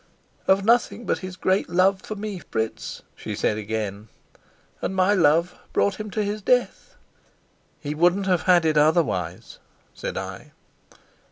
"Of 0.47 0.65
nothing 0.65 1.05
but 1.05 1.19
his 1.19 1.35
great 1.35 1.69
love 1.69 2.01
for 2.01 2.15
me, 2.15 2.39
Fritz," 2.39 3.03
she 3.15 3.35
said 3.35 3.59
again. 3.59 4.07
"And 4.81 4.95
my 4.95 5.13
love 5.13 5.53
brought 5.73 5.99
him 5.99 6.09
to 6.09 6.23
his 6.23 6.41
death." 6.41 6.95
"He 7.79 7.93
wouldn't 7.93 8.25
have 8.25 8.41
had 8.49 8.65
it 8.65 8.79
otherwise," 8.79 9.59
said 9.93 10.17
I. 10.17 10.53